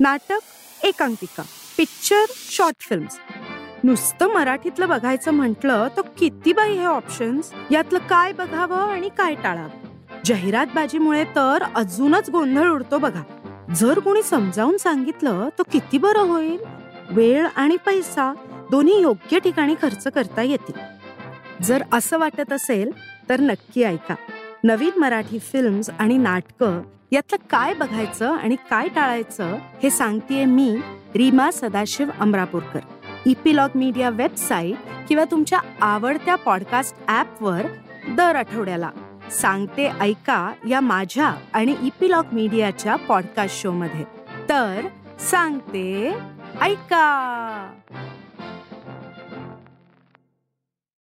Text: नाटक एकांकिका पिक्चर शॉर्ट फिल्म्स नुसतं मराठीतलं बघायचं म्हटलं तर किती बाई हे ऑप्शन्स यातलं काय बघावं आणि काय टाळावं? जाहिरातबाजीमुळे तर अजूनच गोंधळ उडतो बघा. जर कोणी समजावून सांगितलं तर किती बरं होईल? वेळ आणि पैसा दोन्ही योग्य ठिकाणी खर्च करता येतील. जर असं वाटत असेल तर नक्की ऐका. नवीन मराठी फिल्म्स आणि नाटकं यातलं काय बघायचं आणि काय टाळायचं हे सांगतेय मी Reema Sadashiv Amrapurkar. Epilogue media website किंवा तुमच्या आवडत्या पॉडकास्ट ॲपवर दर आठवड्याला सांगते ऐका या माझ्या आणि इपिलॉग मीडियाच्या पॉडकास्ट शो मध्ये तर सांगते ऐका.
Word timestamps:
नाटक 0.00 0.84
एकांकिका 0.84 1.42
पिक्चर 1.76 2.24
शॉर्ट 2.50 2.80
फिल्म्स 2.80 3.18
नुसतं 3.84 4.28
मराठीतलं 4.28 4.88
बघायचं 4.88 5.30
म्हटलं 5.30 5.88
तर 5.96 6.00
किती 6.18 6.52
बाई 6.52 6.72
हे 6.72 6.84
ऑप्शन्स 6.84 7.52
यातलं 7.70 7.98
काय 7.98 8.32
बघावं 8.32 8.76
आणि 8.76 9.08
काय 9.08 9.34
टाळावं? 9.34 9.68
जाहिरातबाजीमुळे 10.24 11.24
तर 11.24 11.62
अजूनच 11.74 12.30
गोंधळ 12.30 12.68
उडतो 12.68 12.98
बघा. 12.98 13.22
जर 13.74 13.98
कोणी 13.98 14.22
समजावून 14.22 14.76
सांगितलं 14.76 15.48
तर 15.58 15.62
किती 15.72 15.98
बरं 15.98 16.20
होईल? 16.20 16.58
वेळ 17.10 17.46
आणि 17.56 17.76
पैसा 17.76 18.34
दोन्ही 18.70 19.00
योग्य 19.00 19.38
ठिकाणी 19.38 19.74
खर्च 19.82 20.06
करता 20.06 20.42
येतील. 20.42 20.80
जर 21.62 21.82
असं 21.92 22.18
वाटत 22.18 22.52
असेल 22.52 22.90
तर 23.28 23.40
नक्की 23.40 23.82
ऐका. 23.82 24.14
नवीन 24.64 25.00
मराठी 25.00 25.38
फिल्म्स 25.38 25.90
आणि 25.90 26.16
नाटकं 26.16 26.82
यातलं 27.12 27.46
काय 27.50 27.74
बघायचं 27.74 28.36
आणि 28.36 28.56
काय 28.70 28.88
टाळायचं 28.88 29.56
हे 29.82 29.90
सांगतेय 29.90 30.44
मी 30.44 30.76
Reema 31.14 31.50
Sadashiv 31.50 32.08
Amrapurkar. 32.20 32.80
Epilogue 33.26 33.68
media 33.74 34.10
website 34.10 34.76
किंवा 35.08 35.24
तुमच्या 35.30 35.58
आवडत्या 35.80 36.34
पॉडकास्ट 36.34 36.96
ॲपवर 37.08 37.62
दर 38.08 38.36
आठवड्याला 38.36 38.90
सांगते 39.30 39.88
ऐका 40.00 40.52
या 40.68 40.80
माझ्या 40.80 41.34
आणि 41.52 41.74
इपिलॉग 41.82 42.24
मीडियाच्या 42.32 42.96
पॉडकास्ट 42.96 43.62
शो 43.62 43.72
मध्ये 43.72 44.04
तर 44.48 44.86
सांगते 45.20 46.14
ऐका. 46.60 47.70